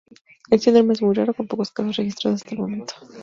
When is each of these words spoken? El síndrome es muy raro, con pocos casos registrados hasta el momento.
El 0.49 0.59
síndrome 0.59 0.93
es 0.93 1.01
muy 1.03 1.13
raro, 1.13 1.31
con 1.35 1.45
pocos 1.45 1.69
casos 1.71 1.97
registrados 1.97 2.41
hasta 2.41 2.55
el 2.55 2.61
momento. 2.61 2.95